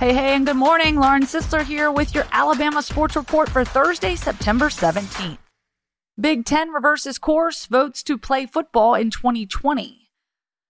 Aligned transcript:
Hey, 0.00 0.14
hey, 0.14 0.34
and 0.34 0.46
good 0.46 0.56
morning. 0.56 0.96
Lauren 0.96 1.24
Sisler 1.24 1.62
here 1.62 1.92
with 1.92 2.14
your 2.14 2.24
Alabama 2.32 2.80
Sports 2.80 3.16
Report 3.16 3.50
for 3.50 3.66
Thursday, 3.66 4.16
September 4.16 4.70
17th. 4.70 5.36
Big 6.18 6.46
Ten 6.46 6.70
reverses 6.70 7.18
course, 7.18 7.66
votes 7.66 8.02
to 8.04 8.16
play 8.16 8.46
football 8.46 8.94
in 8.94 9.10
2020. 9.10 10.08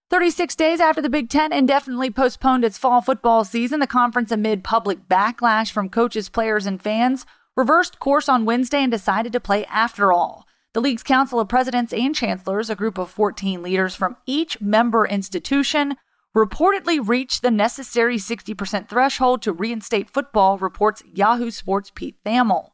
36 0.09 0.55
days 0.57 0.81
after 0.81 1.01
the 1.01 1.09
Big 1.09 1.29
Ten 1.29 1.53
indefinitely 1.53 2.11
postponed 2.11 2.65
its 2.65 2.77
fall 2.77 2.99
football 2.99 3.45
season, 3.45 3.79
the 3.79 3.87
conference, 3.87 4.33
amid 4.33 4.65
public 4.65 5.07
backlash 5.07 5.71
from 5.71 5.87
coaches, 5.87 6.27
players, 6.27 6.65
and 6.65 6.81
fans, 6.81 7.25
reversed 7.55 7.99
course 7.99 8.27
on 8.27 8.43
Wednesday 8.43 8.83
and 8.83 8.91
decided 8.91 9.31
to 9.31 9.39
play 9.39 9.63
after 9.67 10.11
all. 10.11 10.45
The 10.73 10.81
league's 10.81 11.03
Council 11.03 11.39
of 11.39 11.47
Presidents 11.47 11.93
and 11.93 12.13
Chancellors, 12.13 12.69
a 12.69 12.75
group 12.75 12.97
of 12.97 13.09
14 13.09 13.63
leaders 13.63 13.95
from 13.95 14.17
each 14.25 14.59
member 14.59 15.07
institution, 15.07 15.95
reportedly 16.35 17.05
reached 17.05 17.41
the 17.41 17.51
necessary 17.51 18.17
60% 18.17 18.87
threshold 18.87 19.41
to 19.41 19.51
reinstate 19.51 20.09
football, 20.09 20.57
reports 20.57 21.03
Yahoo 21.13 21.51
Sports' 21.51 21.91
Pete 21.93 22.15
Thamel. 22.25 22.69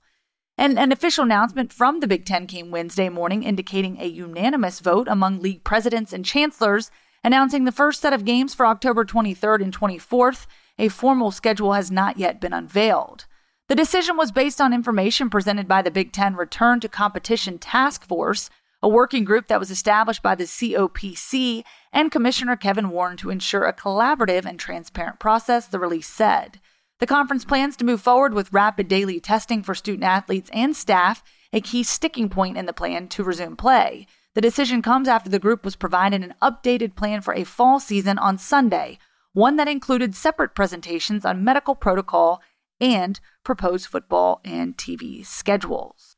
And 0.58 0.80
an 0.80 0.92
official 0.92 1.24
announcement 1.24 1.72
from 1.72 2.00
the 2.00 2.08
Big 2.08 2.26
Ten 2.26 2.48
came 2.48 2.72
Wednesday 2.72 3.10
morning 3.10 3.44
indicating 3.44 3.98
a 4.00 4.08
unanimous 4.08 4.80
vote 4.80 5.08
among 5.08 5.40
league 5.40 5.64
presidents 5.64 6.14
and 6.14 6.26
chancellors 6.26 6.90
announcing 7.24 7.66
the 7.66 7.72
first 7.72 8.02
set 8.02 8.14
of 8.14 8.26
games 8.26 8.54
for 8.54 8.66
October 8.66 9.06
23rd 9.06 9.62
and 9.62 9.78
24th. 9.78 10.48
A 10.80 10.90
formal 10.90 11.32
schedule 11.32 11.74
has 11.74 11.92
not 11.92 12.18
yet 12.18 12.40
been 12.40 12.54
unveiled. 12.54 13.26
The 13.68 13.76
decision 13.76 14.18
was 14.18 14.32
based 14.32 14.62
on 14.62 14.74
information 14.74 15.30
presented 15.30 15.68
by 15.68 15.82
the 15.82 15.92
Big 15.92 16.12
Ten 16.12 16.36
Return 16.36 16.80
to 16.80 16.88
Competition 16.88 17.60
Task 17.60 18.06
Force, 18.06 18.50
a 18.82 18.88
working 18.88 19.26
group 19.26 19.48
that 19.48 19.60
was 19.60 19.72
established 19.72 20.24
by 20.24 20.36
the 20.36 20.46
COPC 20.46 21.64
and 21.92 22.12
Commissioner 22.12 22.56
Kevin 22.56 22.90
Warren 22.90 23.18
to 23.18 23.30
ensure 23.30 23.66
a 23.66 23.74
collaborative 23.74 24.46
and 24.46 24.60
transparent 24.60 25.20
process, 25.20 25.68
the 25.68 25.80
release 25.80 26.08
said. 26.08 26.60
The 27.00 27.08
conference 27.08 27.46
plans 27.46 27.78
to 27.78 27.86
move 27.86 28.02
forward 28.02 28.34
with 28.34 28.52
rapid 28.52 28.88
daily 28.88 29.20
testing 29.20 29.62
for 29.62 29.76
student 29.76 30.04
athletes 30.04 30.50
and 30.52 30.76
staff, 30.76 31.24
a 31.54 31.62
key 31.62 31.84
sticking 31.84 32.30
point 32.30 32.58
in 32.58 32.66
the 32.66 32.74
plan 32.74 33.08
to 33.10 33.24
resume 33.24 33.56
play. 33.56 34.08
The 34.34 34.42
decision 34.42 34.82
comes 34.82 35.08
after 35.08 35.30
the 35.30 35.40
group 35.40 35.64
was 35.64 35.76
provided 35.76 36.24
an 36.24 36.36
updated 36.42 36.96
plan 36.96 37.22
for 37.22 37.34
a 37.34 37.44
fall 37.44 37.80
season 37.80 38.18
on 38.18 38.38
Sunday, 38.38 38.98
one 39.34 39.56
that 39.58 39.68
included 39.68 40.16
separate 40.16 40.56
presentations 40.56 41.26
on 41.26 41.44
medical 41.44 41.76
protocol 41.76 42.42
and 42.80 43.20
proposed 43.44 43.88
football 43.88 44.42
and 44.44 44.78
TV 44.78 45.26
schedules. 45.26 46.18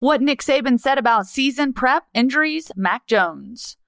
What 0.00 0.20
Nick 0.20 0.42
Saban 0.42 0.78
said 0.78 0.98
about 0.98 1.26
season 1.26 1.72
prep, 1.72 2.04
injuries, 2.12 2.70
Mac 2.76 3.06
Jones. 3.06 3.78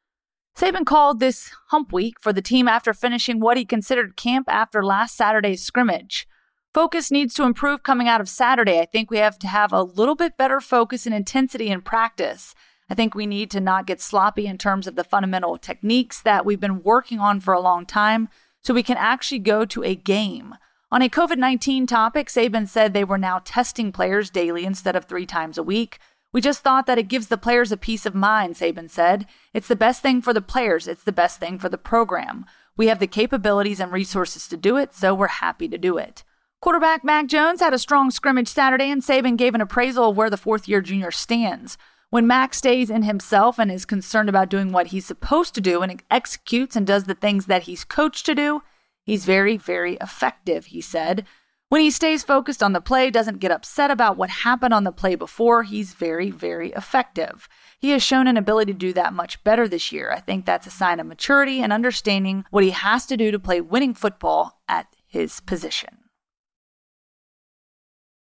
Saban 0.56 0.86
called 0.86 1.20
this 1.20 1.50
hump 1.66 1.92
week 1.92 2.18
for 2.18 2.32
the 2.32 2.40
team 2.40 2.66
after 2.66 2.94
finishing 2.94 3.40
what 3.40 3.58
he 3.58 3.66
considered 3.66 4.16
camp 4.16 4.48
after 4.48 4.82
last 4.82 5.14
Saturday's 5.14 5.62
scrimmage. 5.62 6.26
Focus 6.72 7.10
needs 7.10 7.34
to 7.34 7.44
improve 7.44 7.82
coming 7.82 8.08
out 8.08 8.22
of 8.22 8.28
Saturday. 8.28 8.80
I 8.80 8.86
think 8.86 9.10
we 9.10 9.18
have 9.18 9.38
to 9.40 9.48
have 9.48 9.70
a 9.70 9.82
little 9.82 10.14
bit 10.14 10.38
better 10.38 10.62
focus 10.62 11.04
and 11.04 11.14
intensity 11.14 11.68
in 11.68 11.82
practice. 11.82 12.54
I 12.88 12.94
think 12.94 13.14
we 13.14 13.26
need 13.26 13.50
to 13.50 13.60
not 13.60 13.86
get 13.86 14.00
sloppy 14.00 14.46
in 14.46 14.56
terms 14.56 14.86
of 14.86 14.94
the 14.96 15.04
fundamental 15.04 15.58
techniques 15.58 16.22
that 16.22 16.46
we've 16.46 16.60
been 16.60 16.82
working 16.82 17.18
on 17.18 17.40
for 17.40 17.52
a 17.52 17.60
long 17.60 17.84
time 17.84 18.30
so 18.62 18.72
we 18.72 18.82
can 18.82 18.96
actually 18.96 19.40
go 19.40 19.66
to 19.66 19.84
a 19.84 19.94
game. 19.94 20.54
On 20.90 21.02
a 21.02 21.10
COVID 21.10 21.36
19 21.36 21.86
topic, 21.86 22.28
Saban 22.28 22.66
said 22.66 22.94
they 22.94 23.04
were 23.04 23.18
now 23.18 23.42
testing 23.44 23.92
players 23.92 24.30
daily 24.30 24.64
instead 24.64 24.96
of 24.96 25.04
three 25.04 25.26
times 25.26 25.58
a 25.58 25.62
week. 25.62 25.98
We 26.36 26.42
just 26.42 26.60
thought 26.60 26.84
that 26.84 26.98
it 26.98 27.08
gives 27.08 27.28
the 27.28 27.38
players 27.38 27.72
a 27.72 27.78
peace 27.78 28.04
of 28.04 28.14
mind, 28.14 28.56
Saban 28.56 28.90
said. 28.90 29.24
It's 29.54 29.68
the 29.68 29.74
best 29.74 30.02
thing 30.02 30.20
for 30.20 30.34
the 30.34 30.42
players, 30.42 30.86
it's 30.86 31.02
the 31.02 31.10
best 31.10 31.40
thing 31.40 31.58
for 31.58 31.70
the 31.70 31.78
program. 31.78 32.44
We 32.76 32.88
have 32.88 32.98
the 32.98 33.06
capabilities 33.06 33.80
and 33.80 33.90
resources 33.90 34.46
to 34.48 34.58
do 34.58 34.76
it, 34.76 34.92
so 34.92 35.14
we're 35.14 35.28
happy 35.28 35.66
to 35.66 35.78
do 35.78 35.96
it. 35.96 36.24
Quarterback 36.60 37.02
Mac 37.02 37.28
Jones 37.28 37.60
had 37.60 37.72
a 37.72 37.78
strong 37.78 38.10
scrimmage 38.10 38.48
Saturday, 38.48 38.90
and 38.90 39.00
Saban 39.00 39.38
gave 39.38 39.54
an 39.54 39.62
appraisal 39.62 40.10
of 40.10 40.18
where 40.18 40.28
the 40.28 40.36
fourth 40.36 40.68
year 40.68 40.82
junior 40.82 41.10
stands. 41.10 41.78
When 42.10 42.26
Mac 42.26 42.52
stays 42.52 42.90
in 42.90 43.04
himself 43.04 43.58
and 43.58 43.72
is 43.72 43.86
concerned 43.86 44.28
about 44.28 44.50
doing 44.50 44.72
what 44.72 44.88
he's 44.88 45.06
supposed 45.06 45.54
to 45.54 45.62
do 45.62 45.80
and 45.80 46.02
executes 46.10 46.76
and 46.76 46.86
does 46.86 47.04
the 47.04 47.14
things 47.14 47.46
that 47.46 47.62
he's 47.62 47.82
coached 47.82 48.26
to 48.26 48.34
do, 48.34 48.60
He's 49.06 49.24
very, 49.24 49.56
very 49.56 49.94
effective, 50.00 50.66
he 50.66 50.80
said. 50.80 51.24
When 51.68 51.80
he 51.80 51.90
stays 51.90 52.22
focused 52.22 52.62
on 52.62 52.74
the 52.74 52.80
play, 52.80 53.10
doesn't 53.10 53.40
get 53.40 53.50
upset 53.50 53.90
about 53.90 54.16
what 54.16 54.30
happened 54.30 54.72
on 54.72 54.84
the 54.84 54.92
play 54.92 55.16
before, 55.16 55.64
he's 55.64 55.94
very, 55.94 56.30
very 56.30 56.70
effective. 56.72 57.48
He 57.80 57.90
has 57.90 58.04
shown 58.04 58.28
an 58.28 58.36
ability 58.36 58.72
to 58.72 58.78
do 58.78 58.92
that 58.92 59.12
much 59.12 59.42
better 59.42 59.66
this 59.66 59.90
year. 59.90 60.12
I 60.12 60.20
think 60.20 60.46
that's 60.46 60.68
a 60.68 60.70
sign 60.70 61.00
of 61.00 61.08
maturity 61.08 61.60
and 61.60 61.72
understanding 61.72 62.44
what 62.50 62.62
he 62.62 62.70
has 62.70 63.04
to 63.06 63.16
do 63.16 63.32
to 63.32 63.40
play 63.40 63.60
winning 63.60 63.94
football 63.94 64.60
at 64.68 64.86
his 65.08 65.40
position. 65.40 65.98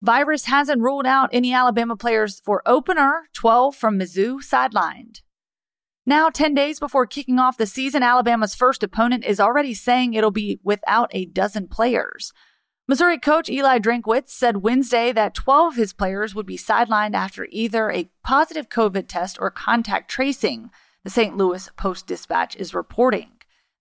Virus 0.02 0.46
hasn't 0.46 0.82
ruled 0.82 1.06
out 1.06 1.30
any 1.32 1.54
Alabama 1.54 1.96
players 1.96 2.40
for 2.40 2.62
opener 2.66 3.28
12 3.32 3.76
from 3.76 3.98
Mizzou 3.98 4.38
sidelined. 4.44 5.20
Now, 6.04 6.30
10 6.30 6.52
days 6.54 6.80
before 6.80 7.06
kicking 7.06 7.38
off 7.38 7.56
the 7.56 7.66
season, 7.66 8.02
Alabama's 8.02 8.54
first 8.54 8.82
opponent 8.82 9.24
is 9.24 9.40
already 9.40 9.72
saying 9.72 10.14
it'll 10.14 10.30
be 10.30 10.58
without 10.62 11.10
a 11.12 11.26
dozen 11.26 11.68
players. 11.68 12.32
Missouri 12.88 13.18
coach 13.18 13.48
Eli 13.48 13.80
Drinkwitz 13.80 14.28
said 14.28 14.58
Wednesday 14.58 15.10
that 15.10 15.34
12 15.34 15.72
of 15.72 15.76
his 15.76 15.92
players 15.92 16.36
would 16.36 16.46
be 16.46 16.56
sidelined 16.56 17.14
after 17.14 17.48
either 17.50 17.90
a 17.90 18.08
positive 18.22 18.68
COVID 18.68 19.08
test 19.08 19.38
or 19.40 19.50
contact 19.50 20.08
tracing, 20.08 20.70
the 21.02 21.10
St. 21.10 21.36
Louis 21.36 21.68
Post 21.76 22.06
Dispatch 22.06 22.54
is 22.54 22.74
reporting. 22.74 23.30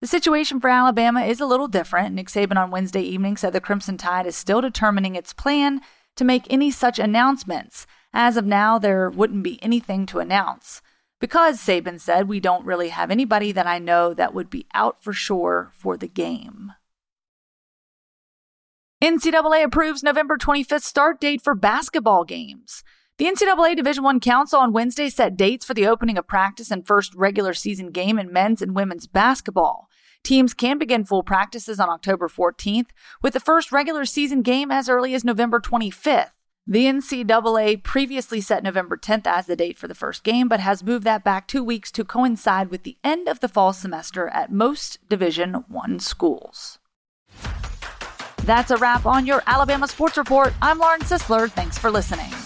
The 0.02 0.08
situation 0.08 0.60
for 0.60 0.72
Alabama 0.72 1.22
is 1.22 1.40
a 1.40 1.46
little 1.46 1.68
different. 1.68 2.16
Nick 2.16 2.30
Saban 2.30 2.58
on 2.58 2.72
Wednesday 2.72 3.04
evening 3.04 3.38
said 3.38 3.54
the 3.54 3.62
Crimson 3.62 3.96
Tide 3.98 4.26
is 4.26 4.36
still 4.36 4.60
determining 4.60 5.16
its 5.16 5.34
plan 5.34 5.82
to 6.16 6.24
make 6.24 6.52
any 6.52 6.72
such 6.72 6.98
announcements. 6.98 7.86
As 8.12 8.38
of 8.38 8.46
now, 8.46 8.80
there 8.80 9.12
wouldn't 9.12 9.44
be 9.44 9.62
anything 9.62 10.08
to 10.08 10.20
announce. 10.20 10.82
Because, 11.22 11.60
Saban 11.60 12.00
said, 12.00 12.28
we 12.28 12.40
don't 12.40 12.66
really 12.66 12.90
have 12.90 13.12
anybody 13.12 13.52
that 13.52 13.68
I 13.68 13.78
know 13.78 14.16
that 14.16 14.34
would 14.34 14.50
be 14.50 14.66
out 14.74 15.04
for 15.04 15.14
sure 15.14 15.72
for 15.74 15.96
the 15.96 16.08
game. 16.08 16.74
NCAA 19.06 19.64
approves 19.64 20.02
November 20.02 20.36
25th 20.36 20.82
start 20.82 21.22
date 21.22 21.40
for 21.44 21.54
basketball 21.54 22.24
games. 22.24 22.84
The 23.20 23.26
NCAA 23.26 23.76
Division 23.76 24.04
I 24.04 24.18
Council 24.18 24.60
on 24.60 24.74
Wednesday 24.74 25.10
set 25.10 25.38
dates 25.38 25.64
for 25.64 25.76
the 25.76 25.86
opening 25.86 26.18
of 26.18 26.26
practice 26.28 26.72
and 26.72 26.88
first 26.88 27.14
regular 27.14 27.54
season 27.54 27.92
game 27.92 28.18
in 28.18 28.34
men's 28.34 28.64
and 28.64 28.76
women's 28.76 29.06
basketball. 29.06 29.90
Teams 30.24 30.56
can 30.56 30.80
begin 30.80 31.06
full 31.06 31.22
practices 31.22 31.80
on 31.80 31.88
October 31.88 32.28
14th, 32.28 32.88
with 33.22 33.34
the 33.34 33.40
first 33.40 33.72
regular 33.72 34.06
season 34.06 34.42
game 34.42 34.72
as 34.72 34.90
early 34.90 35.14
as 35.14 35.24
November 35.24 35.60
25th. 35.60 36.32
The 36.66 36.86
NCAA 36.86 37.84
previously 37.84 38.42
set 38.42 38.64
November 38.64 38.98
10th 38.98 39.28
as 39.28 39.46
the 39.46 39.56
date 39.56 39.78
for 39.78 39.88
the 39.88 39.94
first 39.94 40.24
game, 40.24 40.48
but 40.48 40.62
has 40.62 40.84
moved 40.84 41.04
that 41.04 41.24
back 41.24 41.48
two 41.48 41.64
weeks 41.64 41.92
to 41.92 42.04
coincide 42.04 42.72
with 42.72 42.82
the 42.82 42.98
end 43.04 43.28
of 43.28 43.40
the 43.40 43.50
fall 43.50 43.72
semester 43.72 44.30
at 44.30 44.52
most 44.52 44.98
Division 45.08 45.64
One 45.68 46.00
schools. 46.00 46.80
That's 48.46 48.70
a 48.70 48.78
wrap 48.78 49.08
on 49.08 49.26
your 49.26 49.42
Alabama 49.48 49.88
Sports 49.88 50.18
Report. 50.18 50.54
I'm 50.62 50.78
Lauren 50.78 51.02
Sisler. 51.02 51.50
Thanks 51.50 51.80
for 51.80 51.90
listening. 51.90 52.45